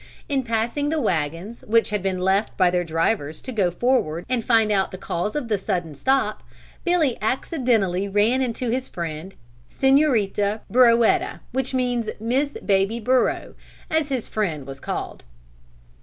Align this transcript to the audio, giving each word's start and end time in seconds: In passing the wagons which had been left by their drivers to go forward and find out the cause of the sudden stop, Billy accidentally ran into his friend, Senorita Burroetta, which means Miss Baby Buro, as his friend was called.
In 0.27 0.41
passing 0.41 0.89
the 0.89 0.99
wagons 0.99 1.61
which 1.67 1.91
had 1.91 2.01
been 2.01 2.17
left 2.17 2.57
by 2.57 2.71
their 2.71 2.83
drivers 2.83 3.39
to 3.43 3.51
go 3.51 3.69
forward 3.69 4.25
and 4.27 4.43
find 4.43 4.71
out 4.71 4.89
the 4.89 4.97
cause 4.97 5.35
of 5.35 5.47
the 5.47 5.59
sudden 5.59 5.93
stop, 5.93 6.41
Billy 6.83 7.19
accidentally 7.21 8.07
ran 8.09 8.41
into 8.41 8.71
his 8.71 8.87
friend, 8.87 9.35
Senorita 9.67 10.61
Burroetta, 10.71 11.41
which 11.51 11.75
means 11.75 12.09
Miss 12.19 12.53
Baby 12.65 12.99
Buro, 12.99 13.53
as 13.91 14.09
his 14.09 14.27
friend 14.27 14.65
was 14.65 14.79
called. 14.79 15.23